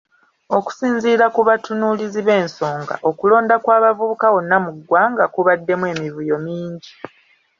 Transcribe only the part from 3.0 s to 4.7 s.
okulonda kw’abavubuka wonna